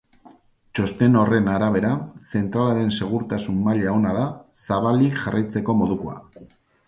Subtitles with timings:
[0.77, 1.91] Txosten horren arabera,
[2.39, 4.25] zentralaren segurtasun maila ona da,
[4.63, 6.19] zabalik jarraitzeko modukoa.